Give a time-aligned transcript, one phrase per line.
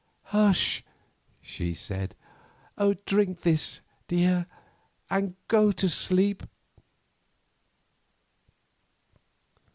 [0.33, 0.83] "Hush!"
[1.43, 2.15] she said,
[3.05, 4.47] "drink this, dear,
[5.11, 6.41] and go to sleep."